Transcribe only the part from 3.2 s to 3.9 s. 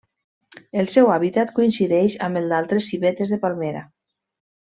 de palmera.